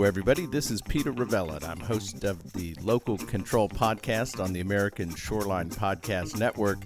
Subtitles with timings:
[0.00, 0.46] Hello, everybody.
[0.46, 5.14] This is Peter Ravella, and I'm host of the Local Control Podcast on the American
[5.14, 6.78] Shoreline Podcast Network,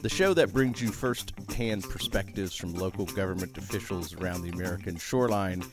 [0.00, 4.96] the show that brings you first hand perspectives from local government officials around the American
[4.96, 5.64] shoreline.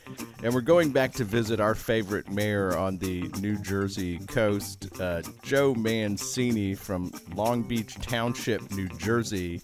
[0.42, 5.22] And we're going back to visit our favorite mayor on the New Jersey coast, uh,
[5.44, 9.62] Joe Mancini from Long Beach Township, New Jersey.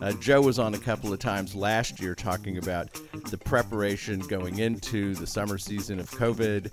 [0.00, 2.92] Uh, Joe was on a couple of times last year talking about
[3.30, 6.72] the preparation going into the summer season of COVID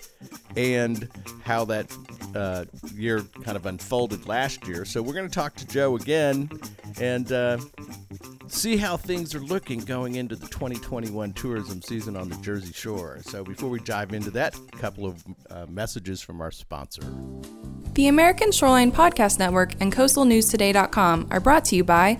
[0.55, 1.07] and
[1.43, 1.91] how that
[2.35, 4.85] uh, year kind of unfolded last year.
[4.85, 6.49] So we're going to talk to Joe again
[6.99, 7.57] and uh,
[8.48, 13.20] see how things are looking going into the 2021 tourism season on the Jersey Shore.
[13.23, 17.03] So before we dive into that, a couple of uh, messages from our sponsor.
[17.93, 22.20] The American Shoreline Podcast Network and CoastalNewsToday.com are brought to you by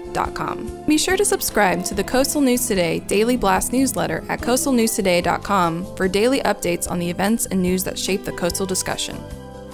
[0.87, 6.07] be sure to subscribe to the Coastal News Today Daily Blast newsletter at coastalnewstoday.com for
[6.07, 9.17] daily updates on the events and news that shape the coastal discussion.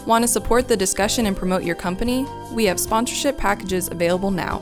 [0.05, 2.25] Want to support the discussion and promote your company?
[2.53, 4.61] We have sponsorship packages available now.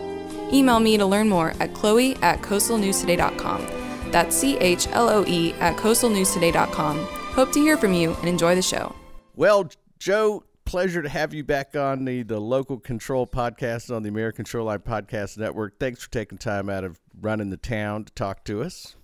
[0.51, 4.11] Email me to learn more at chloe at coastalnewstoday.com.
[4.11, 7.05] That's C H L O E at coastalnewstoday.com.
[7.35, 8.95] Hope to hear from you and enjoy the show.
[9.35, 14.09] Well, Joe, pleasure to have you back on the, the local control podcast on the
[14.09, 15.79] American Shoreline Podcast Network.
[15.79, 18.95] Thanks for taking time out of running the town to talk to us.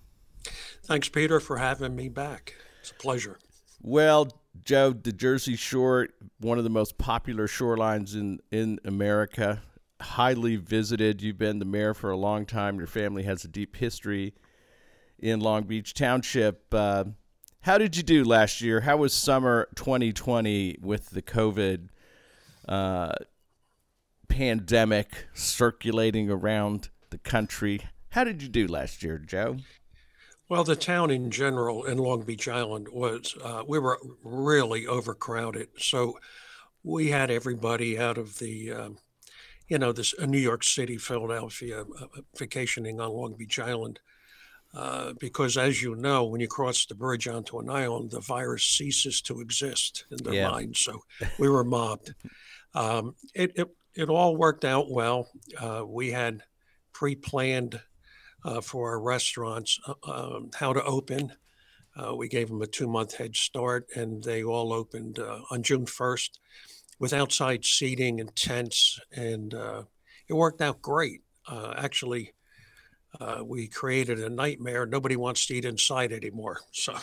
[0.84, 2.56] Thanks, Peter, for having me back.
[2.80, 3.38] It's a pleasure.
[3.80, 4.28] Well,
[4.64, 9.62] Joe, the Jersey Shore, one of the most popular shorelines in, in America,
[10.00, 11.22] highly visited.
[11.22, 12.78] You've been the mayor for a long time.
[12.78, 14.34] Your family has a deep history
[15.18, 16.66] in Long Beach Township.
[16.72, 17.04] Uh,
[17.62, 18.80] how did you do last year?
[18.80, 21.88] How was summer 2020 with the COVID
[22.68, 23.12] uh,
[24.28, 27.82] pandemic circulating around the country?
[28.10, 29.58] How did you do last year, Joe?
[30.48, 35.68] Well, the town in general in Long Beach Island was, uh, we were really overcrowded.
[35.78, 36.18] So
[36.82, 38.98] we had everybody out of the, um,
[39.68, 42.06] you know, this uh, New York City, Philadelphia, uh,
[42.36, 44.00] vacationing on Long Beach Island.
[44.74, 48.64] Uh, because as you know, when you cross the bridge onto an island, the virus
[48.64, 50.50] ceases to exist in their yeah.
[50.50, 50.76] mind.
[50.76, 51.02] So
[51.38, 52.14] we were mobbed.
[52.74, 55.28] Um, it, it, it all worked out well.
[55.60, 56.42] Uh, we had
[56.94, 57.78] pre-planned
[58.46, 61.34] uh, for our restaurants uh, um, how to open.
[61.94, 65.18] Uh, we gave them a two-month head start, and they all opened
[65.50, 66.30] on June 1st
[66.98, 71.20] with outside seating and tents, and it worked out great.
[71.76, 72.32] actually
[73.20, 74.86] uh, we created a nightmare.
[74.86, 76.60] Nobody wants to eat inside anymore.
[76.72, 76.96] So,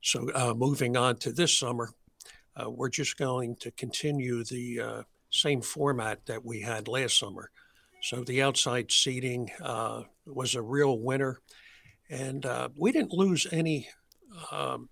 [0.00, 1.90] so uh, moving on to this summer,
[2.56, 7.50] uh, we're just going to continue the uh, same format that we had last summer.
[8.02, 11.38] So the outside seating uh, was a real winner,
[12.10, 13.88] and uh, we didn't lose any
[14.50, 14.88] um,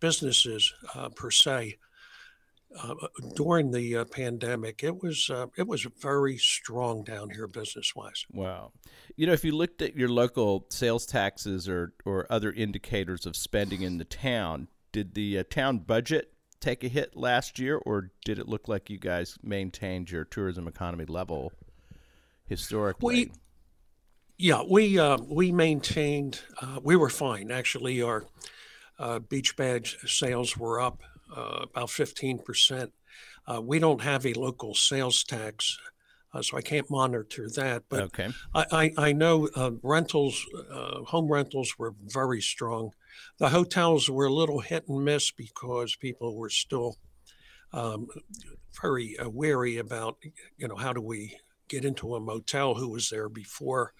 [0.00, 0.72] businesses
[1.14, 1.76] per se
[2.82, 2.94] uh,
[3.34, 8.26] during the uh, pandemic, it was uh, it was very strong down here business wise.
[8.32, 8.72] Wow,
[9.16, 13.36] you know, if you looked at your local sales taxes or or other indicators of
[13.36, 18.10] spending in the town, did the uh, town budget take a hit last year, or
[18.24, 21.52] did it look like you guys maintained your tourism economy level
[22.46, 23.14] historically?
[23.14, 23.32] We,
[24.38, 26.40] yeah, we uh, we maintained.
[26.60, 28.02] Uh, we were fine actually.
[28.02, 28.24] Our
[29.28, 32.90] beach badge sales were up uh, about 15%.
[33.46, 35.78] Uh, we don't have a local sales tax,
[36.32, 37.84] uh, so I can't monitor that.
[37.88, 38.28] But okay.
[38.54, 42.92] I, I, I know uh, rentals, uh, home rentals were very strong.
[43.38, 46.96] The hotels were a little hit and miss because people were still
[47.72, 48.08] um,
[48.80, 50.18] very uh, wary about,
[50.56, 51.38] you know, how do we
[51.68, 53.92] get into a motel who was there before.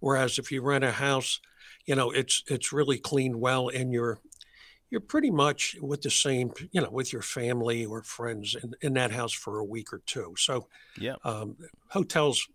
[0.00, 1.40] Whereas if you rent a house,
[1.84, 4.18] you know, it's it's really cleaned well and you're
[4.90, 8.94] you're pretty much with the same, you know, with your family or friends in, in
[8.94, 10.34] that house for a week or two.
[10.36, 10.66] So,
[10.98, 11.56] yeah, um,
[11.88, 12.46] hotels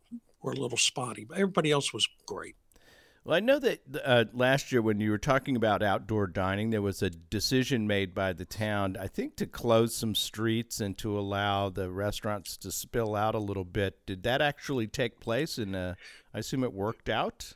[0.41, 2.55] were a little spotty, but everybody else was great.
[3.23, 6.83] Well, I know that uh, last year when you were talking about outdoor dining, there
[6.83, 11.17] was a decision made by the town, I think, to close some streets and to
[11.17, 14.05] allow the restaurants to spill out a little bit.
[14.05, 15.57] Did that actually take place?
[15.57, 15.95] And uh,
[16.35, 17.53] I assume it worked out.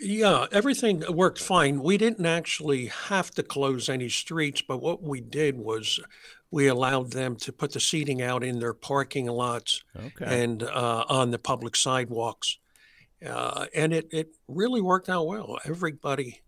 [0.00, 1.82] Yeah, everything worked fine.
[1.82, 6.00] We didn't actually have to close any streets, but what we did was
[6.50, 10.42] we allowed them to put the seating out in their parking lots Okay.
[10.42, 12.58] and uh, on the public sidewalks.
[13.24, 15.58] Uh, and it, it really worked out well.
[15.66, 16.40] Everybody,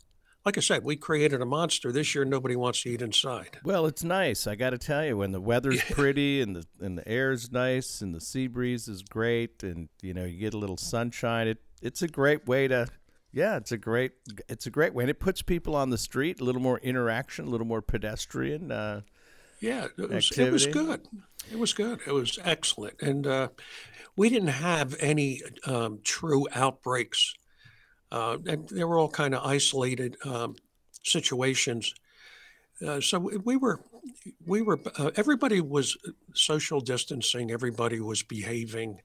[0.47, 1.93] like I said, we created a monster.
[1.93, 3.59] This year, nobody wants to eat inside.
[3.63, 4.47] Well, it's nice.
[4.47, 8.01] I got to tell you, when the weather's pretty and the and the air's nice
[8.01, 11.59] and the sea breeze is great, and you know you get a little sunshine, it
[11.83, 12.87] it's a great way to.
[13.32, 14.12] Yeah, it's a great
[14.49, 17.46] it's a great way, and it puts people on the street, a little more interaction,
[17.46, 18.70] a little more pedestrian.
[18.70, 19.00] Uh,
[19.61, 21.08] Yeah, it was, it was good.
[21.50, 22.00] It was good.
[22.06, 23.00] It was excellent.
[23.00, 23.49] And uh,
[24.17, 27.34] we didn't have any um, true outbreaks.
[28.11, 30.56] Uh, and they were all kind of isolated um,
[31.02, 31.94] situations.
[32.87, 33.81] Uh, so we we were,
[34.44, 35.96] we were, uh, everybody was
[36.34, 37.50] social distancing.
[37.50, 39.00] Everybody was behaving,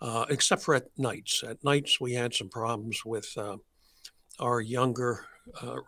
[0.00, 1.42] uh, except for at nights.
[1.42, 3.56] At nights, we had some problems with uh,
[4.38, 5.26] our younger
[5.62, 5.78] uh,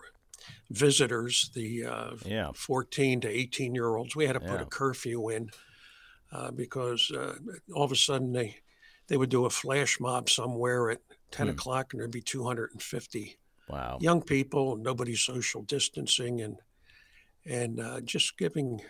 [0.70, 4.14] visitors, the uh, yeah, 14 to 18 year olds.
[4.16, 4.62] We had to put Yeah.
[4.62, 5.50] a curfew in
[6.32, 7.34] uh, because uh,
[7.74, 8.56] all of a sudden they
[9.08, 11.00] they would do a flash mob somewhere at
[11.30, 11.52] 10 Hmm.
[11.52, 13.38] o'clock and there'd be 250
[13.68, 13.98] wow.
[14.00, 16.58] young people, nobody social distancing and
[17.44, 18.82] and uh, just giving,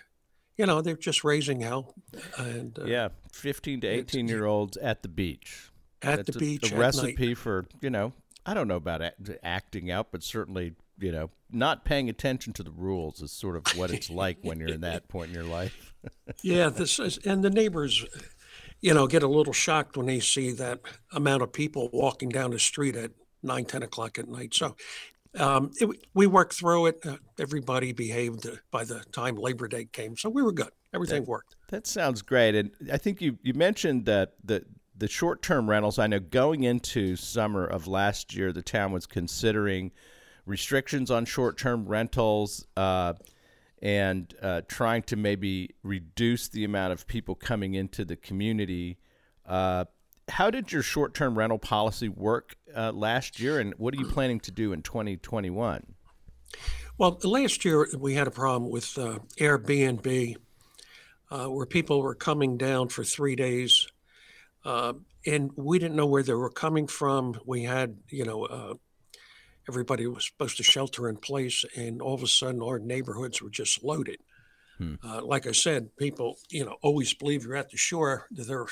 [0.56, 1.94] you know, they're just raising hell
[2.38, 5.70] and uh, Yeah, fifteen to eighteen year olds at the beach.
[6.02, 6.78] at That's the a- beach The at night.
[6.80, 8.12] recipe for you know,
[8.44, 12.62] I don't know about act- acting out, but certainly you know, not paying attention to
[12.62, 15.44] the rules is sort of what it's like when you're in that point in your
[15.44, 15.92] life.
[16.42, 18.06] Yeah, this is, and the neighbors,
[18.80, 20.80] you know, get a little shocked when they see that
[21.12, 23.10] amount of people walking down the street at
[23.42, 24.54] nine, 10 o'clock at night.
[24.54, 24.74] So
[25.36, 27.04] um, it, we worked through it.
[27.04, 30.16] Uh, everybody behaved uh, by the time Labor Day came.
[30.16, 30.70] So we were good.
[30.94, 31.56] Everything worked.
[31.68, 34.64] That sounds great, and I think you you mentioned that the
[34.96, 35.98] the short term rentals.
[35.98, 39.92] I know going into summer of last year, the town was considering
[40.46, 42.66] restrictions on short term rentals.
[42.76, 43.14] Uh,
[43.82, 48.98] and uh, trying to maybe reduce the amount of people coming into the community.
[49.44, 49.84] Uh,
[50.28, 54.06] how did your short term rental policy work uh, last year, and what are you
[54.06, 55.94] planning to do in 2021?
[56.98, 60.36] Well, last year we had a problem with uh, Airbnb
[61.30, 63.86] uh, where people were coming down for three days.
[64.64, 64.94] Uh,
[65.26, 67.38] and we didn't know where they were coming from.
[67.44, 68.74] We had, you know, uh,
[69.68, 73.50] everybody was supposed to shelter in place, and all of a sudden our neighborhoods were
[73.50, 74.18] just loaded.
[74.78, 74.94] Hmm.
[75.04, 78.26] Uh, like I said, people, you know, always believe you're at the shore.
[78.32, 78.68] that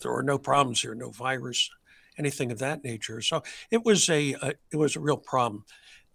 [0.00, 1.70] There, were no problems here, no virus,
[2.18, 3.20] anything of that nature.
[3.20, 5.64] So it was a, a it was a real problem.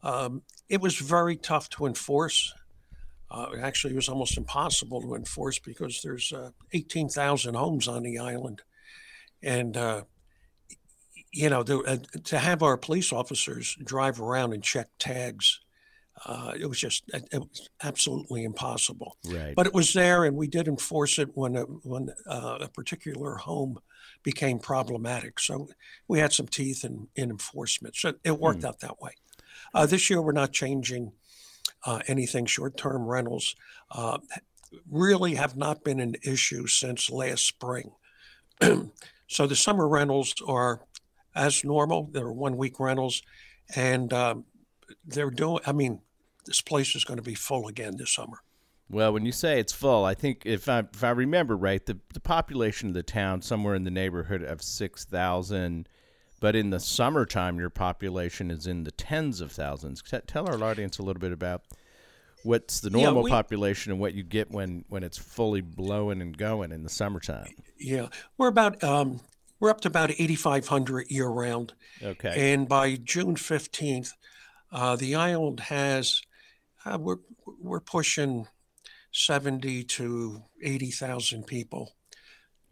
[0.03, 2.53] Um, it was very tough to enforce.
[3.31, 8.17] Uh, actually, it was almost impossible to enforce because there's uh, 18,000 homes on the
[8.17, 8.63] island,
[9.43, 10.03] and uh,
[11.31, 15.59] you know, the, uh, to have our police officers drive around and check tags,
[16.25, 19.17] uh, it was just it, it was absolutely impossible.
[19.25, 19.55] Right.
[19.55, 23.35] But it was there, and we did enforce it when a, when uh, a particular
[23.35, 23.79] home
[24.23, 25.39] became problematic.
[25.39, 25.69] So
[26.07, 27.95] we had some teeth in, in enforcement.
[27.95, 29.11] So it worked out that way.
[29.73, 31.13] Uh, this year, we're not changing
[31.85, 32.45] uh, anything.
[32.45, 33.55] Short-term rentals
[33.91, 34.17] uh,
[34.89, 37.91] really have not been an issue since last spring.
[39.27, 40.81] so the summer rentals are
[41.35, 42.09] as normal.
[42.11, 43.21] They're one-week rentals,
[43.75, 44.45] and um,
[45.05, 45.59] they're doing.
[45.65, 46.01] I mean,
[46.49, 48.39] this place is going to be full again this summer.
[48.89, 51.99] Well, when you say it's full, I think if I if I remember right, the
[52.13, 55.87] the population of the town somewhere in the neighborhood of six thousand,
[56.39, 60.01] but in the summertime, your population is in the tens of thousands.
[60.25, 61.61] Tell our audience a little bit about
[62.43, 66.19] what's the Yeah, normal we- population and what you get when when it's fully blowing
[66.19, 67.53] and going in the summertime.
[67.79, 68.07] Yeah,
[68.39, 69.19] we're about um,
[69.59, 72.53] we're up to about 8,500 year round, Okay.
[72.53, 74.13] and by June 15th,
[74.71, 76.23] uh, the island has
[76.89, 77.17] uh, we're
[77.61, 78.47] we're pushing
[79.11, 81.93] 70 to 80,000 people.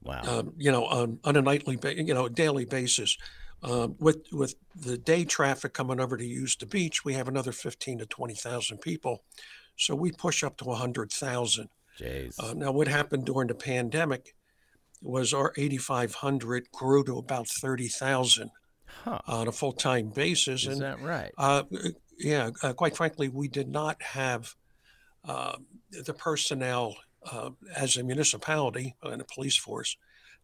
[0.03, 0.21] Wow.
[0.25, 3.17] Um, you know, on, on a nightly, ba- you know, a daily basis.
[3.63, 7.51] Um, with with the day traffic coming over to use the beach, we have another
[7.51, 9.23] 15 to 20,000 people,
[9.75, 11.69] so we push up to 100,000.
[11.99, 12.35] Jeez.
[12.39, 14.35] Uh, now, what happened during the pandemic
[15.01, 18.51] was our 8,500 grew to about 30,000
[19.03, 19.19] huh.
[19.27, 20.67] on a full time basis.
[20.67, 21.31] Is and that right?
[21.39, 21.63] uh,
[22.19, 24.55] yeah, uh, quite frankly, we did not have
[25.25, 25.57] uh,
[25.91, 26.95] the personnel
[27.31, 29.97] uh, as a municipality and a police force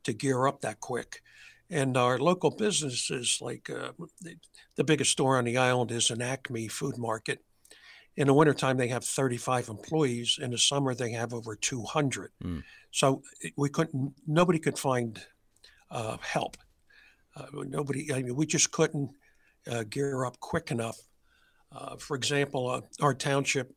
[0.03, 1.21] to gear up that quick.
[1.69, 3.91] And our local businesses, like uh,
[4.75, 7.39] the, biggest store on the island is an Acme food market.
[8.15, 10.37] In the wintertime, they have 35 employees.
[10.39, 12.31] In the summer, they have over 200.
[12.41, 12.59] Hmm.
[12.91, 13.23] So
[13.55, 15.19] we couldn't, nobody could find
[15.89, 16.57] uh, help.
[17.35, 19.09] Uh, nobody, I mean, we just couldn't
[19.71, 20.99] uh, gear up quick enough.
[21.75, 23.73] Uh, for example, uh, our township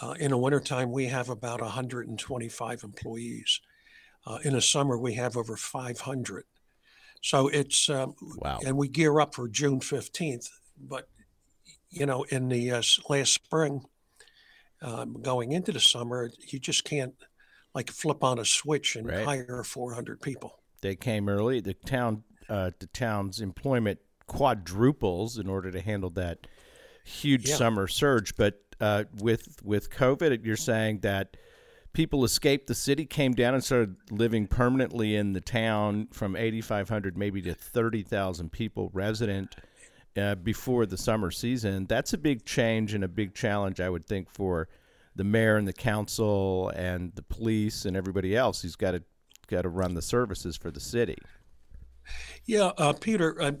[0.00, 3.60] uh, in the wintertime, we have about 125 employees.
[4.26, 6.44] Uh, in the summer, we have over 500.
[7.22, 8.58] So it's, um, wow.
[8.66, 10.48] And we gear up for June 15th.
[10.78, 11.08] But,
[11.90, 13.82] you know, in the uh, last spring,
[14.82, 17.14] um, going into the summer, you just can't
[17.74, 19.24] like flip on a switch and right.
[19.24, 20.58] hire 400 people.
[20.80, 21.60] They came early.
[21.60, 26.46] The town, uh, the town's employment quadruples in order to handle that
[27.04, 27.56] huge yeah.
[27.56, 28.34] summer surge.
[28.34, 31.36] But uh, with with COVID, you're saying that
[31.92, 37.16] people escaped the city, came down and started living permanently in the town from 8,500
[37.16, 39.54] maybe to 30,000 people resident
[40.16, 41.86] uh, before the summer season.
[41.86, 44.68] That's a big change and a big challenge, I would think, for
[45.16, 49.02] the mayor and the council and the police and everybody else who's got to
[49.46, 51.18] got to run the services for the city.
[52.44, 53.52] Yeah, uh, Peter, uh,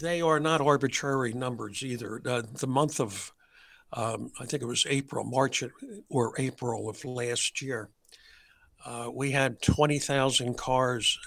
[0.00, 2.20] they are not arbitrary numbers either.
[2.24, 3.32] Uh, the month of,
[3.92, 5.62] um, I think it was April, March,
[6.08, 7.90] or April of last year,
[8.84, 11.18] uh, we had 20,000 cars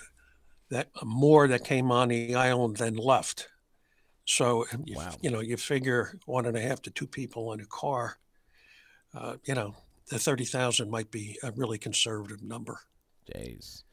[0.69, 3.49] that more that came on the island than left.
[4.25, 4.75] So, wow.
[4.85, 8.17] you, you, know, you figure one and a half to two people in a car,
[9.13, 9.75] uh, you know,
[10.09, 12.79] the 30,000 might be a really conservative number.
[13.31, 13.83] Days.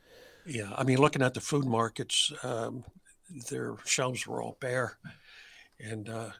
[0.47, 0.71] Yeah.
[0.77, 2.85] I mean, looking at the food markets, um,
[3.51, 4.99] their shelves were all bare,
[5.81, 6.31] and uh,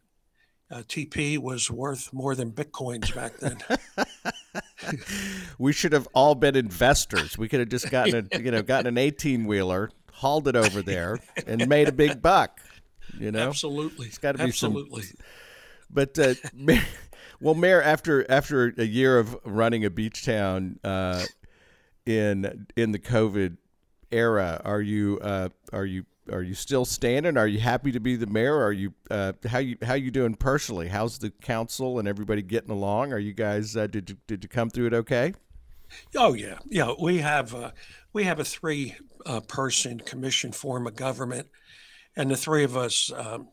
[0.71, 3.59] uh, TP was worth more than bitcoins back then.
[5.59, 7.37] we should have all been investors.
[7.37, 10.83] We could have just gotten a you know gotten an eighteen wheeler, hauled it over
[10.83, 12.61] there, and made a big buck.
[13.19, 14.07] You know, absolutely.
[14.07, 15.03] It's got to be absolutely.
[15.03, 15.17] Some,
[15.91, 16.35] but uh,
[17.41, 21.25] well, Mayor, after after a year of running a beach town uh,
[22.07, 23.59] in in the COVID
[24.11, 27.37] era, are you uh, are you are you still standing?
[27.37, 28.63] Are you happy to be the mayor?
[28.63, 30.89] Are you uh, how you how you doing personally?
[30.89, 33.13] How's the council and everybody getting along?
[33.13, 35.35] Are you guys uh, did you did you come through it okay?
[36.17, 36.93] Oh yeah, yeah.
[37.01, 37.73] We have uh,
[38.13, 41.49] we have a three uh, person commission form of government,
[42.17, 43.11] and the three of us.
[43.15, 43.49] Um,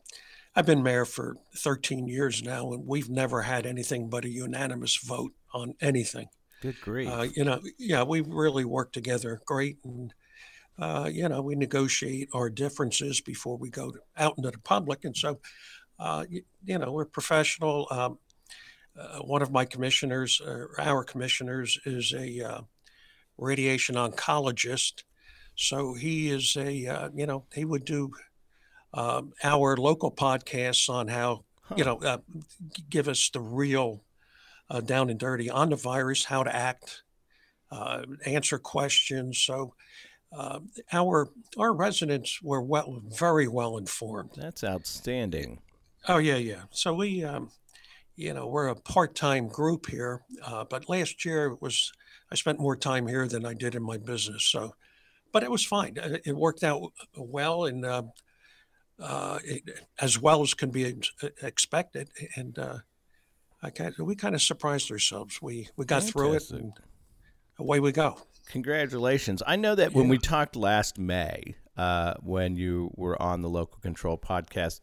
[0.54, 4.96] I've been mayor for 13 years now, and we've never had anything but a unanimous
[4.96, 6.26] vote on anything.
[6.60, 7.08] Good grief!
[7.08, 10.12] Uh, you know, yeah, we really work together great, and
[10.80, 15.04] uh, you know, we negotiate our differences before we go out into the public.
[15.04, 15.38] And so,
[15.98, 17.86] uh, you, you, know, we're professional.
[17.90, 18.18] Um,
[18.98, 22.60] uh, one of my commissioners, uh, our commissioners, is a uh,
[23.36, 25.04] radiation oncologist.
[25.54, 28.12] So he is a, uh, you know, he would do
[28.94, 31.74] um, our local podcasts on how, huh.
[31.76, 32.22] you know,
[32.88, 34.02] give us the real
[34.84, 37.02] down and dirty on the virus, how to act,
[38.24, 39.42] answer questions.
[39.42, 39.74] So,
[40.32, 40.60] uh,
[40.92, 44.30] our our residents were well, very well informed.
[44.36, 45.60] That's outstanding.
[46.08, 46.62] Oh yeah, yeah.
[46.70, 47.50] So we, um,
[48.16, 51.92] you know, we're a part-time group here, uh, but last year was
[52.30, 54.44] I spent more time here than I did in my business.
[54.44, 54.74] So,
[55.32, 55.94] but it was fine.
[55.96, 58.02] It, it worked out well, and uh,
[59.00, 59.62] uh, it,
[59.98, 60.94] as well as can be
[61.42, 62.08] expected.
[62.36, 62.78] And uh,
[63.62, 65.42] I kind we kind of surprised ourselves.
[65.42, 66.12] We we got Fantastic.
[66.12, 66.72] through it, and
[67.58, 68.16] away we go.
[68.50, 69.42] Congratulations.
[69.46, 73.78] I know that when we talked last May, uh, when you were on the local
[73.80, 74.80] control podcast,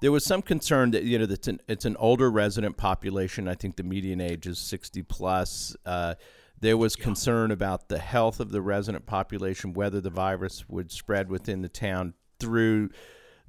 [0.00, 3.48] there was some concern that you know that it's an, it's an older resident population.
[3.48, 5.76] I think the median age is sixty plus.
[5.84, 6.14] Uh,
[6.60, 7.04] there was yeah.
[7.04, 11.68] concern about the health of the resident population, whether the virus would spread within the
[11.68, 12.90] town through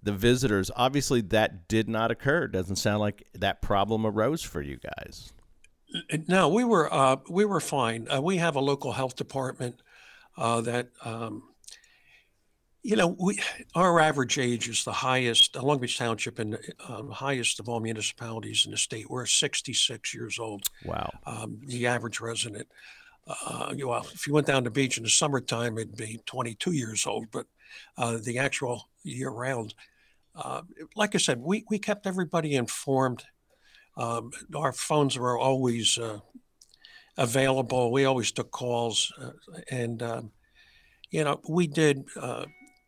[0.02, 0.72] the visitors.
[0.76, 2.46] Obviously, that did not occur.
[2.46, 5.32] It doesn't sound like that problem arose for you guys.
[6.28, 8.08] No, we were uh, we were fine.
[8.12, 9.82] Uh, we have a local health department
[10.38, 11.44] uh, that um,
[12.82, 13.40] you know we
[13.76, 15.56] our average age is the highest.
[15.56, 16.58] Long Beach Township and
[16.88, 19.10] uh, highest of all municipalities in the state.
[19.10, 20.70] We're 66 years old.
[20.86, 21.10] Wow.
[21.26, 22.68] Um, the average resident.
[23.28, 26.72] Uh, you, well, if you went down the beach in the summertime, it'd be 22
[26.72, 27.28] years old.
[27.32, 27.46] But
[27.98, 29.74] uh, the actual year round,
[30.36, 30.62] uh,
[30.96, 33.26] like I said, we we kept everybody informed
[33.98, 36.20] um, our phones were always uh,
[37.18, 37.92] available.
[37.92, 39.32] We always took calls, uh,
[39.70, 40.32] and um,
[41.10, 42.46] you know we did uh,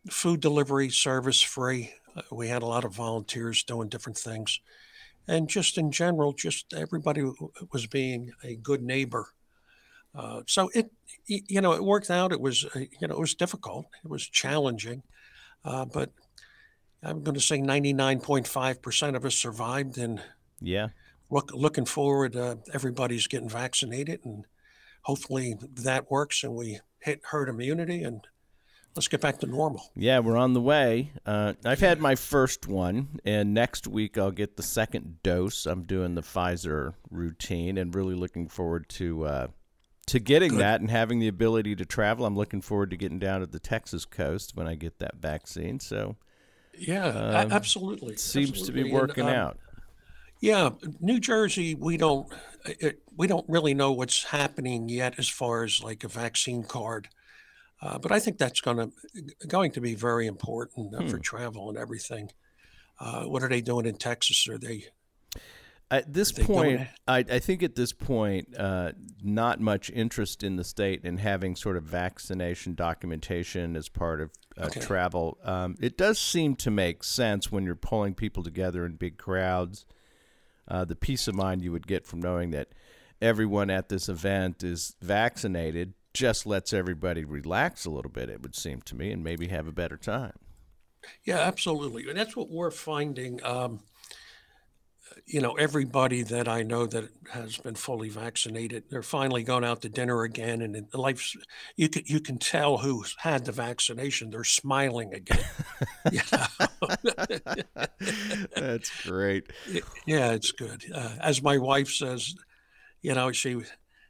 [0.10, 1.93] food delivery service free.
[2.15, 4.60] Uh, we had a lot of volunteers doing different things,
[5.27, 7.29] and just in general, just everybody
[7.72, 9.27] was being a good neighbor.
[10.15, 10.91] Uh, so it,
[11.25, 12.31] you know, it worked out.
[12.31, 13.88] It was, uh, you know, it was difficult.
[14.05, 15.01] It was challenging,
[15.63, 16.12] but
[17.01, 20.22] I'm going to say 99.5% of us survived, and
[20.63, 20.88] yeah.
[21.29, 24.46] Look, looking forward, uh, everybody's getting vaccinated, and
[25.03, 28.25] hopefully that works, and we hit herd immunity, and
[28.96, 29.91] let's get back to normal.
[29.96, 31.12] Yeah, we're on the way.
[31.25, 35.65] Uh, I've had my first one, and next week I'll get the second dose.
[35.65, 39.48] I'm doing the Pfizer routine, and really looking forward to uh,
[40.08, 40.60] to getting Good.
[40.60, 42.25] that and having the ability to travel.
[42.25, 45.79] I'm looking forward to getting down to the Texas coast when I get that vaccine.
[45.79, 46.17] So,
[46.77, 48.13] yeah, um, absolutely.
[48.13, 48.84] It seems absolutely.
[48.84, 49.58] to be working and, um, out.
[50.43, 52.27] Yeah, New Jersey, we don't
[52.65, 57.07] it, we don't really know what's happening yet as far as like a vaccine card.
[57.81, 61.07] Uh, but I think that's going to going to be very important uh, hmm.
[61.07, 62.29] for travel and everything.
[63.00, 64.45] Uh, what are they doing in Texas?
[64.50, 64.88] Are they
[65.89, 68.91] at this point, I, I, think at this point, uh,
[69.23, 74.31] not much interest in the state in having sort of vaccination documentation as part of
[74.57, 74.81] uh, okay.
[74.81, 75.38] travel.
[75.45, 79.85] Um, it does seem to make sense when you're pulling people together in big crowds.
[80.67, 82.70] Uh, the peace of mind you would get from knowing that
[83.22, 88.55] everyone at this event is vaccinated just lets everybody relax a little bit, it would
[88.55, 90.34] seem to me, and maybe have a better time.
[91.24, 92.08] Yeah, absolutely.
[92.08, 93.43] And that's what we're finding.
[93.43, 93.82] Um,
[95.25, 99.82] you know, everybody that I know that has been fully vaccinated, they're finally going out
[99.82, 101.36] to dinner again, and life's
[101.75, 104.29] you can you can tell who's had the vaccination.
[104.29, 105.43] They're smiling again.
[108.55, 109.46] That's great.
[110.05, 110.86] Yeah, it's good.
[110.93, 112.36] Uh, as my wife says,
[113.01, 113.62] you know, she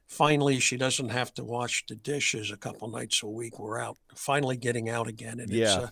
[0.08, 3.60] finally she doesn't have to wash the dishes a couple nights a week.
[3.60, 5.64] We're out, finally getting out again, and yeah.
[5.64, 5.90] it's uh,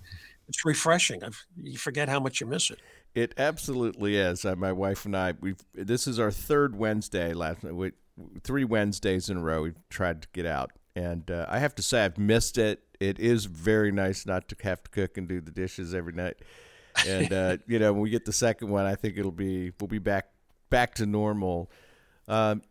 [0.48, 1.24] it's refreshing.
[1.24, 2.80] I've, you forget how much you miss it.
[3.14, 4.46] It absolutely is.
[4.46, 7.76] Uh, my wife and I, we've this is our third Wednesday last night.
[7.76, 7.92] We,
[8.44, 11.84] three Wednesdays in a row we've tried to get out, and uh, I have to
[11.84, 12.84] say I've missed it.
[13.00, 16.38] It is very nice not to have to cook and do the dishes every night.
[17.06, 19.90] And uh, you know, when we get the second one, I think it'll be we'll
[19.90, 20.28] be back
[20.70, 21.70] back to normal.
[22.30, 22.62] Um,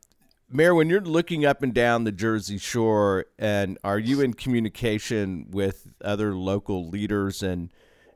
[0.52, 5.46] Mayor, when you're looking up and down the Jersey Shore, and are you in communication
[5.50, 7.70] with other local leaders and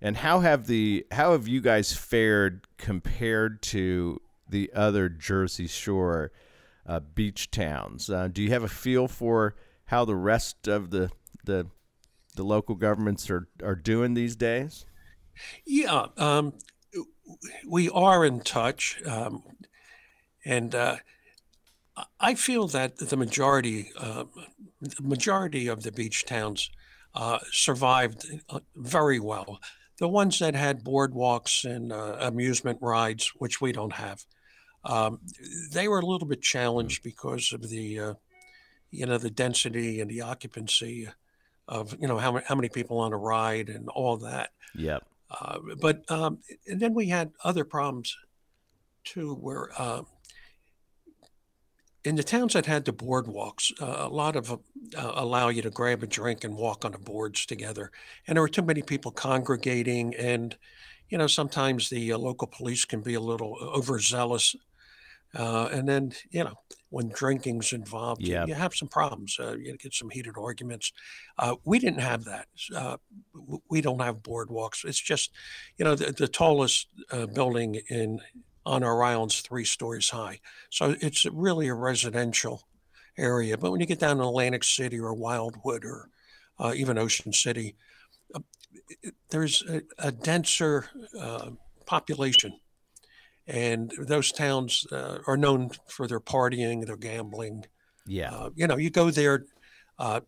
[0.05, 6.31] and how have the how have you guys fared compared to the other Jersey Shore
[6.87, 8.11] uh, beach towns?
[8.11, 9.57] Uh, do you have a feel for
[9.87, 11.11] how the rest of the
[11.45, 11.69] the
[12.37, 14.85] the local governments are are doing these days?
[15.65, 16.53] Yeah, um,
[17.67, 19.43] we are in touch, um,
[20.45, 20.97] and uh,
[22.21, 24.25] I feel that the majority uh,
[24.83, 26.69] the majority of the beach towns
[27.15, 29.61] uh, survived uh, very well
[29.99, 34.25] the ones that had boardwalks and uh, amusement rides, which we don't have,
[34.85, 35.21] um,
[35.73, 38.15] they were a little bit challenged because of the, uh,
[38.91, 41.09] you know, the density and the occupancy
[41.69, 44.51] of, you know, how, how many people on a ride and all that.
[44.75, 45.05] Yep.
[45.31, 48.17] Uh, but um, and then we had other problems
[49.05, 50.03] too, where uh,
[52.05, 54.57] in the towns that had the boardwalks, uh, a lot of uh,
[54.95, 57.91] allow you to grab a drink and walk on the boards together.
[58.27, 60.57] And there were too many people congregating, and
[61.09, 64.55] you know sometimes the uh, local police can be a little overzealous.
[65.35, 66.55] Uh, and then you know
[66.91, 69.37] when drinking's involved, you, you, have some problems.
[69.41, 70.93] Uh, you get some heated arguments.
[71.39, 72.47] Uh, we didn't have that.
[73.69, 74.85] we don't have boardwalks.
[74.85, 75.33] It's just
[75.79, 76.89] you know the, the tallest
[77.33, 78.21] building in
[78.67, 80.41] on our island's three stories high.
[80.71, 82.63] So it's really a residential
[83.17, 83.59] area.
[83.59, 86.09] But when you get down to Atlantic City or Wildwood or
[86.59, 87.77] uh, even Ocean City,
[88.35, 88.41] uh,
[89.31, 91.51] there's a, a denser uh,
[91.87, 92.59] population.
[93.47, 97.67] And those towns uh, are known for their partying, their gambling.
[98.07, 98.33] Yeah.
[98.33, 99.45] Uh, you know, you go there
[99.99, 100.21] uh,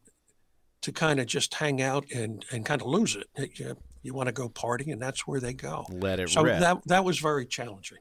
[0.83, 3.59] to kind of just hang out and, and kind of lose it.
[3.59, 5.85] You, you want to go party, and that's where they go.
[5.91, 6.61] Let it so rip.
[6.61, 7.99] that that was very challenging.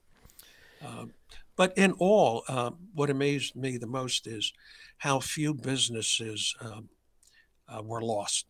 [0.85, 1.13] Um,
[1.55, 4.53] but in all, uh, what amazed me the most is
[4.97, 6.89] how few businesses um,
[7.67, 8.45] uh, were lost.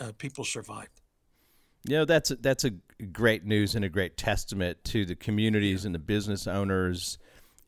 [0.00, 1.00] Uh, people survived.
[1.84, 2.72] You know, that's a, that's a
[3.12, 5.88] great news and a great testament to the communities yeah.
[5.88, 7.18] and the business owners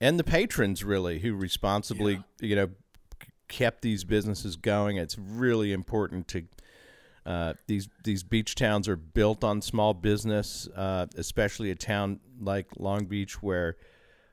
[0.00, 2.48] and the patrons, really, who responsibly, yeah.
[2.48, 2.68] you know,
[3.48, 4.96] kept these businesses going.
[4.96, 6.44] It's really important to.
[7.26, 12.68] Uh, these these beach towns are built on small business, uh, especially a town like
[12.78, 13.76] Long Beach, where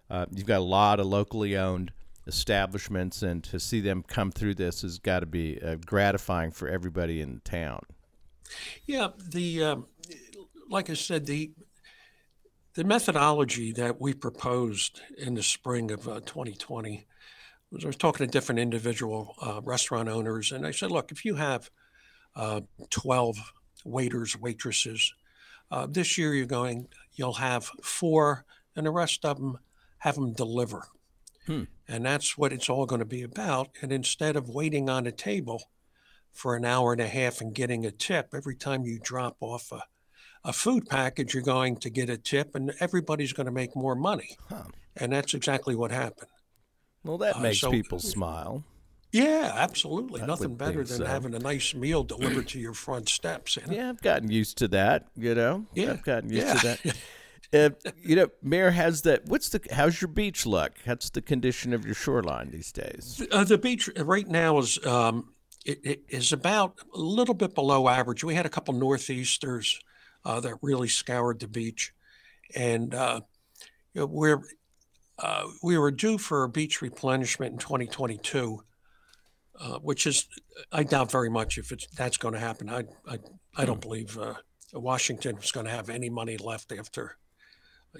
[0.09, 1.91] uh, you've got a lot of locally owned
[2.27, 6.67] establishments, and to see them come through this has got to be uh, gratifying for
[6.67, 7.81] everybody in town.
[8.85, 9.87] Yeah, the um,
[10.69, 11.51] like I said, the
[12.75, 17.05] the methodology that we proposed in the spring of uh, 2020
[17.71, 21.23] was I was talking to different individual uh, restaurant owners, and I said, look, if
[21.23, 21.69] you have
[22.35, 23.37] uh, 12
[23.85, 25.13] waiters, waitresses,
[25.71, 29.59] uh, this year you're going, you'll have four, and the rest of them
[30.05, 30.83] have them deliver.
[31.47, 31.63] Hmm.
[31.87, 33.69] And that's what it's all going to be about.
[33.81, 35.63] And instead of waiting on a table
[36.35, 38.29] for an hour and a half and getting a tip.
[38.35, 39.83] Every time you drop off a,
[40.43, 43.95] a food package, you're going to get a tip, and everybody's going to make more
[43.95, 44.37] money.
[44.49, 44.65] Huh.
[44.97, 46.29] And that's exactly what happened.
[47.03, 48.65] Well, that uh, makes so, people smile.
[49.13, 50.21] Yeah, absolutely.
[50.21, 51.05] I Nothing better than so.
[51.05, 53.55] having a nice meal delivered to your front steps.
[53.55, 53.73] You know?
[53.73, 55.07] Yeah, I've gotten used to that.
[55.15, 56.53] You know, yeah, I've gotten used yeah.
[56.53, 56.97] to that.
[57.53, 59.25] Uh, you know, Mayor, has that?
[59.25, 59.61] What's the?
[59.71, 60.73] How's your beach look?
[60.85, 63.25] What's the condition of your shoreline these days?
[63.31, 65.33] Uh, the beach right now is um,
[65.65, 68.23] it, it is about a little bit below average.
[68.23, 69.79] We had a couple northeasters
[70.23, 71.93] uh, that really scoured the beach,
[72.55, 73.21] and uh,
[73.93, 74.41] you know, we're
[75.19, 78.63] uh, we were due for a beach replenishment in 2022,
[79.59, 80.27] uh, which is
[80.71, 82.69] I doubt very much if it's that's going to happen.
[82.69, 83.19] I I,
[83.55, 83.89] I don't hmm.
[83.89, 84.35] believe uh,
[84.73, 87.17] Washington is going to have any money left after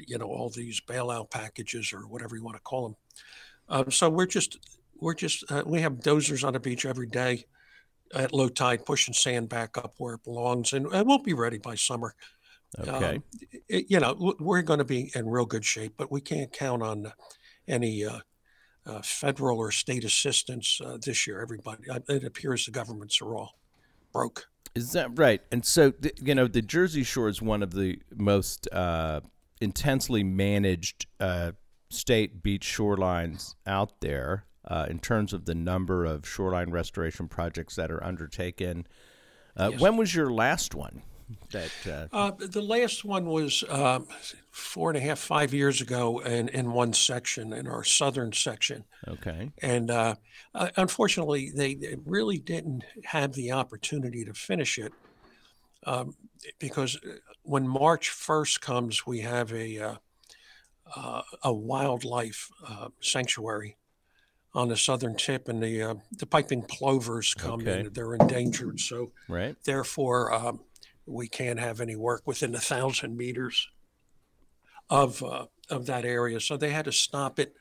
[0.07, 2.95] you know all these bailout packages or whatever you want to call them.
[3.69, 4.57] Um, so we're just
[4.99, 7.45] we're just uh, we have dozers on the beach every day
[8.13, 11.57] at low tide, pushing sand back up where it belongs, and it won't be ready
[11.57, 12.15] by summer.
[12.79, 13.15] Okay.
[13.15, 13.23] Um,
[13.69, 16.83] it, you know, we're going to be in real good shape, but we can't count
[16.83, 17.11] on
[17.67, 18.19] any uh,
[18.85, 21.41] uh, federal or state assistance uh, this year.
[21.41, 23.57] Everybody, uh, it appears the governments are all
[24.11, 24.47] broke.
[24.75, 25.41] Is that right?
[25.51, 29.21] And so, you know, the Jersey Shore is one of the most uh,
[29.61, 31.51] intensely managed uh,
[31.89, 37.75] state beach shorelines out there uh, in terms of the number of shoreline restoration projects
[37.75, 38.87] that are undertaken.
[39.57, 39.81] Uh, yes.
[39.81, 41.03] When was your last one?
[41.51, 44.07] That uh, uh, the last one was um,
[44.51, 48.83] four and a half, five years ago, in, in one section in our southern section.
[49.07, 49.51] Okay.
[49.59, 50.15] And uh,
[50.53, 54.93] uh, unfortunately, they, they, really didn't have the opportunity to finish it
[55.87, 56.15] um,
[56.59, 56.99] because
[57.43, 59.97] when March first comes, we have a
[61.43, 62.49] a wildlife
[63.01, 63.77] sanctuary
[64.55, 67.81] on the southern tip, and the uh, the piping plovers come okay.
[67.81, 67.93] in.
[67.93, 69.55] They're endangered, so right.
[69.65, 70.61] therefore um,
[71.05, 73.67] we can't have any work within a thousand meters
[74.89, 76.39] of uh, of that area.
[76.39, 77.53] So they had to stop it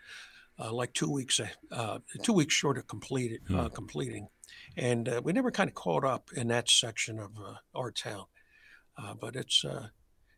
[0.59, 1.41] uh, like two weeks
[1.73, 3.59] uh, two weeks short of completed hmm.
[3.59, 4.29] Uh, completing,
[4.77, 7.33] and uh, we never kind of caught up in that section of
[7.75, 8.27] our town.
[9.21, 9.65] But it's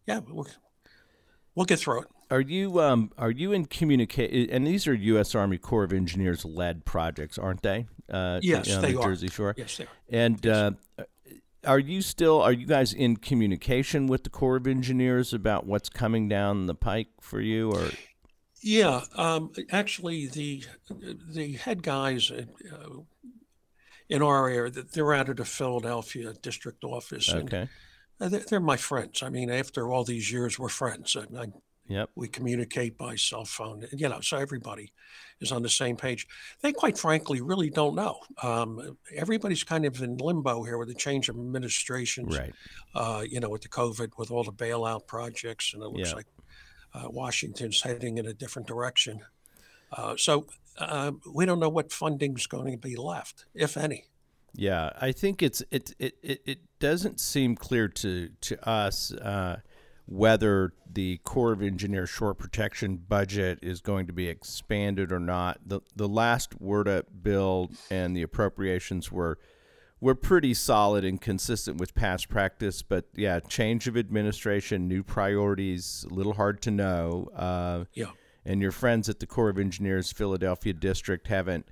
[0.07, 0.21] yeah,
[1.55, 2.09] we'll get through it.
[2.31, 4.51] Are you um are you in communicate?
[4.51, 5.35] And these are U.S.
[5.35, 7.87] Army Corps of Engineers led projects, aren't they?
[8.11, 9.09] Uh, yes, on they the are.
[9.09, 9.55] Jersey Shore.
[9.57, 9.89] Yes, they are.
[10.11, 10.73] And yes.
[10.99, 11.03] uh,
[11.65, 15.89] are you still are you guys in communication with the Corps of Engineers about what's
[15.89, 17.91] coming down the pike for you, or?
[18.63, 20.65] Yeah, um, actually, the
[21.29, 22.43] the head guys uh,
[24.09, 27.33] in our area, they're out of the Philadelphia district office.
[27.33, 27.59] Okay.
[27.59, 27.69] And
[28.19, 29.23] they're my friends.
[29.23, 31.17] I mean, after all these years, we're friends.
[31.17, 31.47] I, I
[31.89, 32.11] Yep.
[32.15, 34.93] We communicate by cell phone, you know, so everybody
[35.41, 36.27] is on the same page.
[36.61, 38.19] They quite frankly really don't know.
[38.43, 42.55] Um, everybody's kind of in limbo here with the change of administrations, right?
[42.95, 46.17] Uh, you know, with the COVID, with all the bailout projects, and it looks yep.
[46.17, 46.27] like
[46.95, 49.21] uh, Washington's heading in a different direction.
[49.93, 50.47] Uh, so
[50.79, 54.07] uh, we don't know what funding's going to be left, if any.
[54.57, 59.61] Yeah, I think it's it it it, it doesn't seem clear to to us uh,
[60.07, 65.61] whether the Corps of Engineers shore protection budget is going to be expanded or not.
[65.67, 69.39] The the last WRDA bill and the appropriations were
[70.01, 76.07] were pretty solid and consistent with past practice, but yeah, change of administration, new priorities,
[76.11, 77.29] a little hard to know.
[77.35, 78.11] Uh, yeah.
[78.45, 81.67] And your friends at the Corps of Engineers Philadelphia district haven't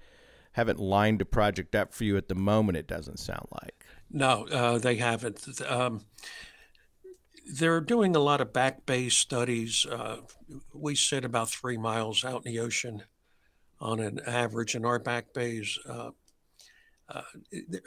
[0.55, 2.79] haven't lined a project up for you at the moment.
[2.79, 3.85] It doesn't sound like.
[4.11, 5.61] No, uh, they haven't.
[5.69, 6.03] Um,
[7.53, 9.85] they're doing a lot of back bay studies.
[9.85, 10.19] Uh,
[10.73, 13.03] we sit about three miles out in the ocean
[13.81, 16.11] on an average, and our back bays uh,
[17.09, 17.23] uh,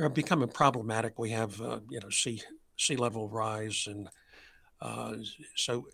[0.01, 1.17] are becoming problematic.
[1.17, 2.41] We have, uh, you know, sea
[2.75, 4.10] sea level rise, and
[4.82, 5.15] uh,
[5.56, 5.88] so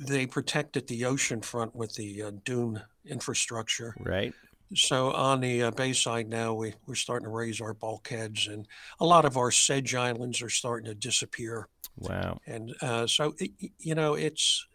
[0.00, 3.94] they protected the ocean front with the uh, dune infrastructure.
[4.00, 4.34] Right.
[4.74, 8.66] So on the uh, bay side now, we, we're starting to raise our bulkheads, and
[8.98, 11.68] a lot of our sedge islands are starting to disappear.
[11.98, 12.40] Wow.
[12.46, 14.66] And uh, so, it, you know, it's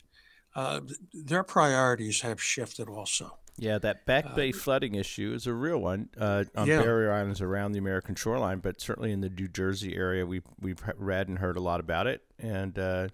[0.55, 0.81] uh,
[1.13, 3.37] their priorities have shifted also.
[3.57, 6.81] Yeah, that Back Bay uh, flooding issue is a real one uh, on yeah.
[6.81, 10.81] barrier islands around the American shoreline, but certainly in the New Jersey area, we've we've
[10.97, 13.09] read and heard a lot about it, and uh,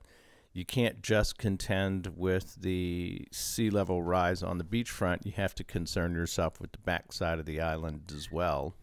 [0.58, 5.24] you can't just contend with the sea level rise on the beachfront.
[5.24, 8.74] You have to concern yourself with the backside of the island as well.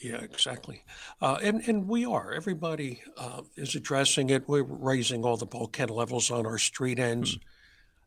[0.00, 0.84] Yeah, exactly.
[1.20, 2.32] Uh, and, and we are.
[2.32, 4.48] Everybody uh, is addressing it.
[4.48, 7.36] We're raising all the bulkhead levels on our street ends.
[7.36, 7.48] Mm-hmm.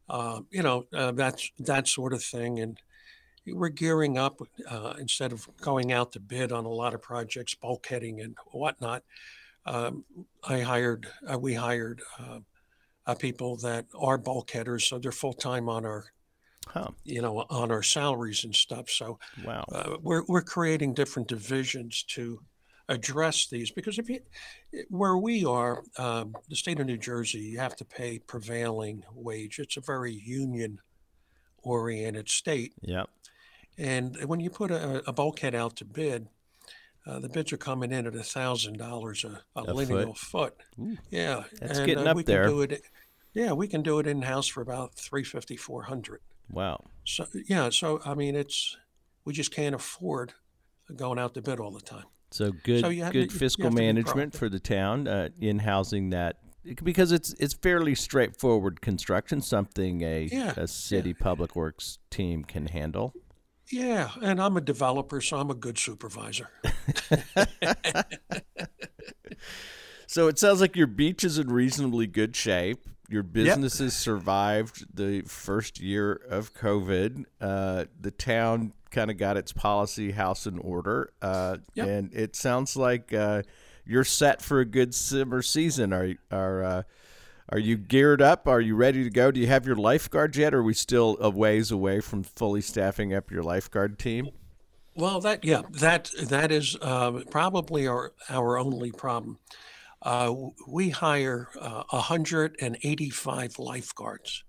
[0.08, 2.60] Uh, you know, uh, that's that sort of thing.
[2.60, 2.80] And
[3.46, 7.56] we're gearing up uh, instead of going out to bid on a lot of projects,
[7.56, 9.04] bulkheading and whatnot.
[9.66, 10.06] Um,
[10.48, 12.02] I hired, uh, we hired
[13.08, 16.06] uh, people that are bulkheaders, so they're full time on our,
[16.68, 16.90] Huh.
[17.04, 18.90] you know, on our salaries and stuff.
[18.90, 19.66] So Wow.
[19.72, 22.42] uh, we're we're creating different divisions to
[22.90, 24.20] address these because if you
[24.90, 29.58] where we are um, the state of new jersey you have to pay prevailing wage
[29.58, 30.78] it's a very union
[31.64, 33.10] oriented state Yep.
[33.80, 36.28] and when you put a, a bulkhead out to bid
[37.08, 40.96] uh, the bids are coming in at a thousand dollars a A lineal foot, Ooh,
[41.10, 42.44] yeah that's and, getting uh, up we there.
[42.46, 42.84] can do it
[43.36, 46.86] yeah we can do it in house for about 350 400 Wow.
[47.04, 48.76] so yeah so i mean it's
[49.26, 50.34] we just can't afford
[50.96, 53.74] going out to bid all the time So good, So have good to- fiscal have
[53.74, 56.38] to be management for the town uh, in housing that
[56.84, 62.66] because it's it's fairly straightforward construction, something a Yeah, a city public works team can
[62.68, 63.14] handle.
[63.72, 66.50] Yeah, and I'm a developer, so I'm a good supervisor.
[70.08, 72.86] So it sounds like your beach is in reasonably good shape.
[73.10, 77.26] Your businesses survived the first year of COVID.
[77.40, 81.88] Uh, the town kind of got its policy house in order, uh, Yep.
[81.88, 83.44] and it sounds like uh,
[83.86, 85.94] you're set for a good summer season.
[85.94, 86.84] Are are uh,
[87.50, 88.48] are you geared up?
[88.48, 89.30] Are you ready to go?
[89.30, 90.54] Do you have your lifeguards yet?
[90.56, 94.30] Or are we still a ways away from fully staffing up your lifeguard team?
[94.96, 99.38] Well, that yeah, that that is uh, probably our our only problem.
[100.06, 100.34] Uh,
[100.68, 104.44] we hire uh, 185 lifeguards.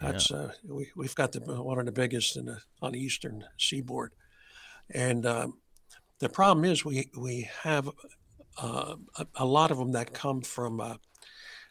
[0.00, 3.44] That's uh, we, we've got the one of the biggest in the on the eastern
[3.58, 4.12] seaboard,
[4.90, 5.58] and um,
[6.18, 7.88] the problem is we we have
[8.60, 10.96] uh, a, a lot of them that come from uh,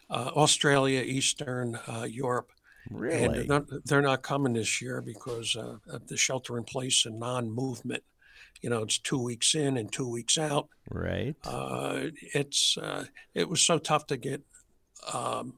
[0.09, 2.51] uh, Australia, Eastern uh, Europe,
[2.89, 3.23] Really?
[3.23, 7.05] and they're not, they're not coming this year because uh, of the shelter in place
[7.05, 8.03] and non-movement.
[8.61, 10.69] You know, it's two weeks in and two weeks out.
[10.89, 11.35] right.
[11.45, 14.41] Uh, it's uh, it was so tough to get
[15.13, 15.53] um,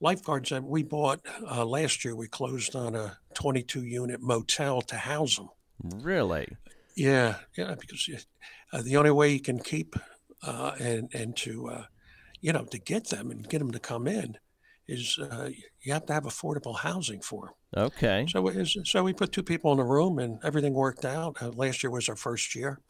[0.00, 2.14] lifeguards that we bought uh, last year.
[2.14, 5.48] We closed on a 22 unit motel to house them.
[5.82, 6.56] really?
[6.96, 8.08] Yeah, yeah, because
[8.72, 9.96] uh, the only way you can keep
[10.42, 11.84] uh, and and to uh,
[12.40, 14.36] you know to get them and get them to come in
[14.86, 15.48] is uh,
[15.80, 17.54] you have to have affordable housing for them.
[17.76, 18.26] Okay.
[18.28, 21.36] So is, so we put two people in a room and everything worked out.
[21.42, 22.80] Uh, last year was our first year.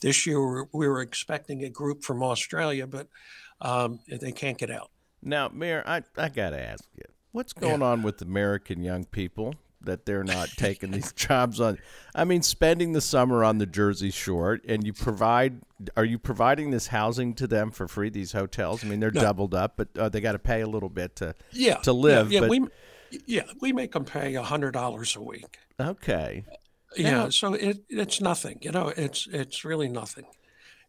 [0.00, 3.08] This year we were, we were expecting a group from Australia, but
[3.60, 4.90] um, they can't get out.
[5.22, 9.54] Now, Mayor, I, I got to ask you, what's going on with American young people
[9.80, 11.78] that they're not taking these jobs on?
[12.14, 15.62] I mean, spending the summer on the Jersey Shore, and you provide,
[15.96, 18.10] are you providing this housing to them for free?
[18.10, 18.84] These hotels?
[18.84, 21.34] I mean, they're doubled up, but uh, they got to pay a little bit to.
[21.52, 22.66] Yeah, To live, Yeah, yeah we
[23.26, 25.58] yeah we make them pay a hundred dollars a week.
[25.80, 26.44] Okay.
[26.96, 28.58] Yeah, so it it's nothing.
[28.60, 30.26] You know, it's it's really nothing.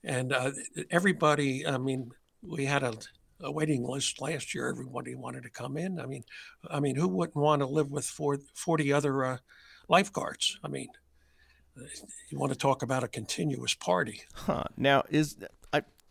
[0.04, 0.52] And uh,
[0.92, 2.12] everybody, I mean,
[2.44, 2.94] we had a,
[3.42, 4.70] a waiting list last year.
[4.70, 6.00] Everybody wanted to come in.
[6.00, 6.24] I mean,
[6.70, 9.38] I mean, who wouldn't want to live with four, 40 other uh,
[9.90, 10.60] lifeguards?
[10.64, 10.90] I mean,
[12.30, 14.22] you want to talk about a continuous party?
[14.34, 14.66] Huh.
[14.78, 15.38] Now is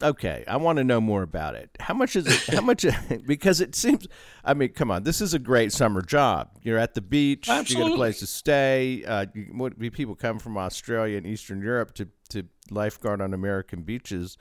[0.04, 0.44] okay?
[0.46, 1.70] I want to know more about it.
[1.80, 2.54] How much is it?
[2.54, 2.84] How much?
[3.26, 4.06] because it seems.
[4.44, 5.02] I mean, come on.
[5.02, 6.50] This is a great summer job.
[6.62, 7.48] You're at the beach.
[7.48, 9.04] You get a place to stay.
[9.04, 13.82] Uh, you, what, people come from Australia and Eastern Europe to to lifeguard on American
[13.82, 14.36] beaches.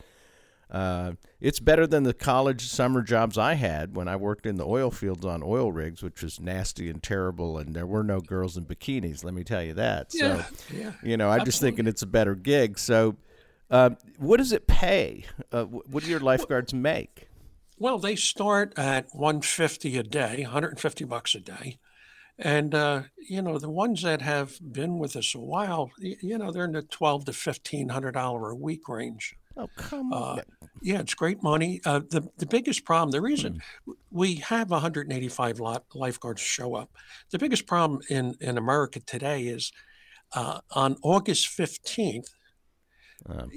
[0.72, 4.66] Uh, it's better than the college summer jobs I had when I worked in the
[4.66, 8.58] oil fields on oil rigs, which was nasty and terrible, and there were no girls
[8.58, 9.24] in bikinis.
[9.24, 10.12] Let me tell you that.
[10.12, 10.92] So, Yeah, yeah.
[11.04, 12.80] you know, I'm just thinking it's a better gig.
[12.80, 13.18] So,
[13.74, 15.26] um, what does it pay?
[15.52, 17.28] Uh, what do your lifeguards make?
[17.78, 21.80] Well, they start at 150 a day, 150 bucks a day.
[22.40, 26.52] And, uh, you know, the ones that have been with us a while, you know,
[26.52, 29.36] they're in the 12 to $1,500 a week range.
[29.56, 30.42] Oh, come Uh, on.
[30.82, 31.80] yeah, it's great money.
[31.86, 33.92] Uh, the, the biggest problem, the reason Hmm.
[34.12, 36.90] we have 185 lot, lifeguards show up,
[37.32, 39.72] the biggest problem in, in America today is
[40.34, 42.30] uh, on August 15th,
[43.30, 43.50] Um,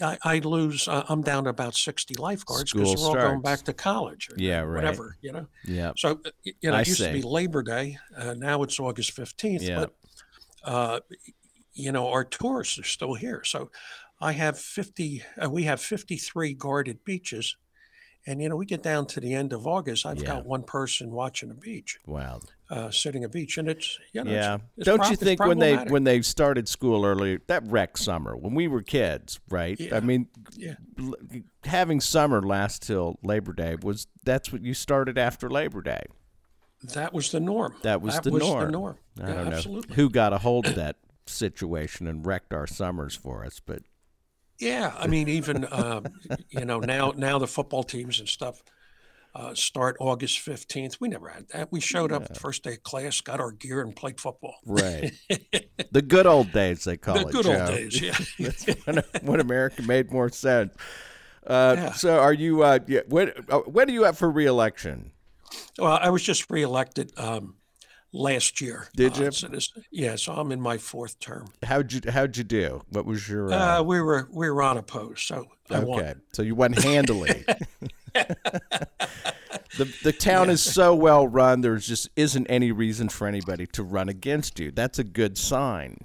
[0.00, 3.62] I, I lose, uh, I'm down to about 60 lifeguards because they're all going back
[3.62, 4.74] to college or Yeah, right.
[4.82, 5.46] whatever, you know.
[5.64, 5.92] yeah.
[5.96, 7.22] So, uh, you know, I it used to be.
[7.22, 7.98] Labor Day.
[8.16, 9.62] Uh, now it's August 15th.
[9.62, 9.76] Yeah.
[9.76, 9.94] But,
[10.64, 11.00] uh,
[11.72, 13.42] you know, our tourists are still here.
[13.44, 13.70] So
[14.20, 17.56] I have 50, uh, we have 53 guarded beaches.
[18.24, 20.26] And, you know, we get down to the end of August, I've Yeah.
[20.26, 22.40] got one person watching a beach, Wow.
[22.70, 23.58] uh, sitting a beach.
[23.58, 24.58] And it's, you know, Yeah.
[24.76, 28.36] it's Don't prob- you think when they when they started school earlier, that wrecked summer
[28.36, 29.78] when we were kids, right?
[29.80, 29.96] Yeah.
[29.96, 30.74] I mean, Yeah.
[31.64, 36.02] having summer last till Labor Day was that's what you started after Labor Day.
[36.94, 37.74] that was the norm.
[37.82, 38.64] That was the norm.
[38.66, 38.98] the norm.
[39.20, 39.94] I Yeah, don't know absolutely.
[39.94, 43.60] who got a hold of that situation and wrecked our summers for us.
[43.64, 43.82] But
[44.62, 46.02] yeah, I mean, even uh,
[46.50, 48.62] you know now now the football teams and stuff
[49.34, 51.00] uh, start August fifteenth.
[51.00, 51.72] We never had that.
[51.72, 54.54] We showed up the first day of class, got our gear, and played football.
[54.64, 55.12] Right,
[55.90, 57.32] the good old days they call the it.
[57.32, 57.58] good Joe.
[57.58, 58.16] old days, yeah.
[58.38, 60.72] That's when, when America made more sense.
[61.44, 61.92] Uh, Yeah.
[61.92, 62.62] So, are you?
[62.62, 65.10] Uh, yeah, when uh, when are you up for reelection?
[65.76, 67.56] well, I was just reelected um,
[68.12, 68.88] last year.
[68.94, 69.30] Did Uh, you?
[69.32, 71.48] so this, yeah, so I'm in my fourth term.
[71.62, 72.82] How'd you How'd you do?
[72.90, 73.52] What was your?
[73.52, 76.22] Uh, Uh, we were we were unopposed, so I okay, won.
[76.32, 77.44] so you won handily.
[78.14, 81.60] the the town is so well run.
[81.62, 84.70] There's just isn't any reason for anybody to run against you.
[84.70, 85.98] That's a good sign.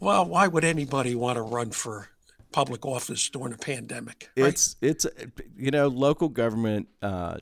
[0.00, 2.08] Well, why would anybody want to run for
[2.52, 4.30] public office during a pandemic?
[4.36, 4.48] Right?
[4.48, 5.06] It's it's
[5.56, 7.38] you know local government uh,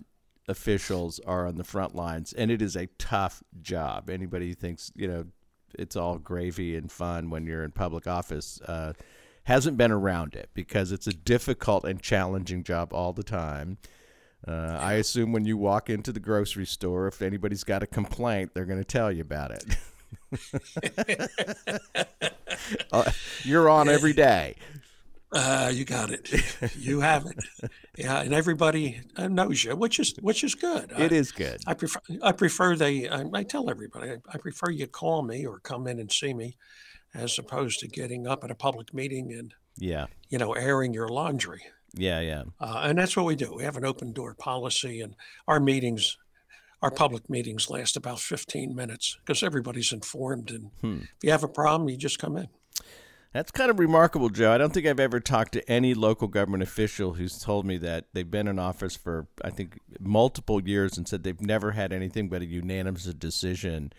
[0.48, 4.10] officials are on the front lines, and it is a tough job.
[4.10, 5.26] Anybody who thinks you know
[5.78, 8.92] it's all gravy and fun when you're in public office uh,
[9.44, 13.78] hasn't been around it because it's a difficult and challenging job all the time.
[14.46, 18.52] Uh, I assume when you walk into the grocery store, if anybody's got a complaint,
[18.54, 19.76] they're going to tell you about it.
[22.90, 23.10] Uh,
[23.42, 24.56] you're on every day.
[25.32, 26.30] Uh, you got it.
[26.78, 27.70] You have it.
[27.98, 30.92] Yeah, and everybody uh, knows you, which is which is good.
[30.98, 31.60] It I, is good.
[31.66, 32.00] I prefer.
[32.22, 33.08] I prefer they.
[33.08, 34.10] I, I tell everybody.
[34.12, 36.56] I, I prefer you call me or come in and see me,
[37.14, 41.08] as opposed to getting up at a public meeting and Yeah, you know airing your
[41.08, 41.62] laundry.
[41.94, 42.44] yeah, yeah.
[42.60, 43.54] Uh, and that's what we do.
[43.54, 45.16] We have an open door policy, and
[45.48, 46.16] our meetings,
[46.82, 50.50] our public meetings, last about 15 minutes because everybody's informed.
[50.50, 50.98] And Hmm.
[51.02, 52.48] if you have a problem, you just come in.
[53.32, 54.50] That's kind of remarkable, Joe.
[54.52, 58.06] I don't think I've ever talked to any local government official who's told me that
[58.14, 62.28] they've been in office for, I think, multiple years and said they've never had anything
[62.30, 63.92] but a unanimous decision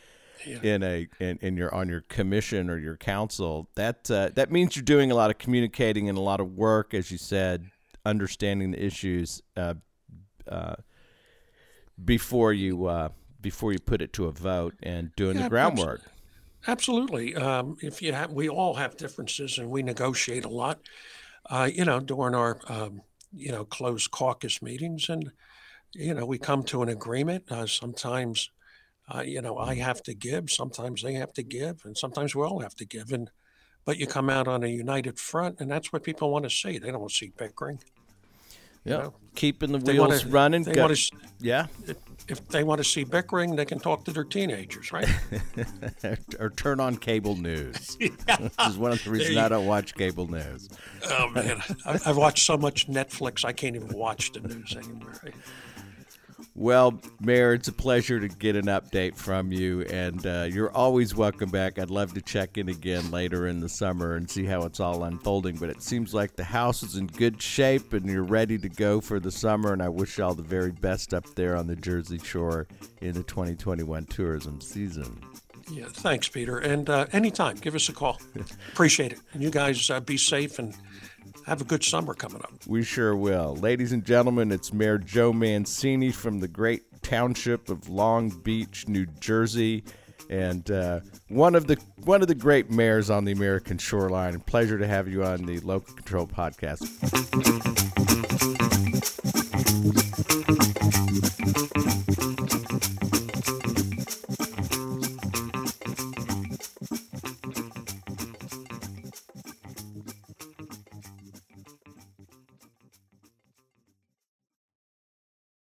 [0.46, 0.62] Yeah.
[0.64, 3.70] in a in, in your on your commission or your council.
[3.76, 6.94] That uh, that means you're doing a lot of communicating and a lot of work,
[6.96, 7.70] as you said,
[8.06, 9.76] understanding the issues uh,
[10.48, 10.76] uh,
[12.04, 13.10] before you uh,
[13.42, 16.00] before you put it to a vote and doing Yeah, the groundwork.
[16.00, 16.14] Absolutely.
[17.36, 20.80] Um, if you have, we all have differences, and we negotiate a lot.
[21.50, 23.02] Uh, you know, during our um,
[23.34, 25.32] you know closed caucus meetings, and
[25.94, 27.44] you know we come to an agreement.
[27.50, 28.50] Uh, sometimes,
[29.14, 30.50] uh, you know, I have to give.
[30.50, 33.12] Sometimes they have to give, and sometimes we all have to give.
[33.12, 33.30] And
[33.86, 36.78] but you come out on a united front, and that's what people want to see.
[36.78, 37.80] They don't want to see bickering.
[38.88, 40.64] Yeah, know, keeping the wheels wanna, running.
[40.64, 41.18] They go- want to.
[41.40, 41.68] yeah,
[42.30, 45.08] If they want to see bickering, they can talk to their teenagers, right?
[46.40, 47.96] or turn on cable news.
[48.00, 48.12] Which
[48.68, 50.70] is one of the reasons you- I don't watch cable news.
[51.10, 55.14] Oh man, I, I've watched so much Netflix, I can't even watch the news anymore.
[56.56, 61.16] Well, Mayor, it's a pleasure to get an update from you, and uh, you're always
[61.16, 61.80] welcome back.
[61.80, 65.04] I'd love to check in again later in the summer and see how it's all
[65.04, 65.58] unfolding.
[65.58, 69.02] But it seems like the house is in good shape, and you're ready to go
[69.02, 69.74] for the summer.
[69.74, 72.68] And I wish you all the very best up there on the Jersey Shore
[73.02, 75.20] in the 2021 tourism season.
[75.70, 76.60] Yeah, thanks, Peter.
[76.60, 78.22] And uh, anytime, give us a call.
[78.72, 79.20] Appreciate it.
[79.34, 80.74] And you guys uh, be safe and
[81.48, 82.52] have a good summer coming up.
[82.68, 83.56] We sure will.
[83.56, 89.06] Ladies and gentlemen, it's Mayor Joe Mancini from the great township of Long Beach, New
[89.22, 89.86] Jersey.
[90.30, 94.38] And uh, one of the one of the great mayors on the American shoreline.
[94.42, 96.84] Pleasure to have you on the Local Control Podcast.